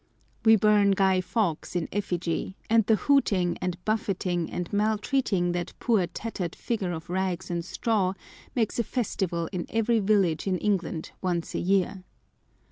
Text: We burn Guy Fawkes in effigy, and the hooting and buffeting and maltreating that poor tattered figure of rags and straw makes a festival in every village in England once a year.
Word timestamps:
We 0.43 0.55
burn 0.55 0.93
Guy 0.97 1.21
Fawkes 1.21 1.75
in 1.75 1.87
effigy, 1.91 2.55
and 2.71 2.83
the 2.87 2.95
hooting 2.95 3.55
and 3.61 3.77
buffeting 3.85 4.49
and 4.49 4.73
maltreating 4.73 5.51
that 5.51 5.73
poor 5.77 6.07
tattered 6.07 6.55
figure 6.55 6.91
of 6.91 7.07
rags 7.07 7.51
and 7.51 7.63
straw 7.63 8.13
makes 8.55 8.79
a 8.79 8.83
festival 8.83 9.47
in 9.51 9.67
every 9.69 9.99
village 9.99 10.47
in 10.47 10.57
England 10.57 11.11
once 11.21 11.53
a 11.53 11.59
year. 11.59 12.03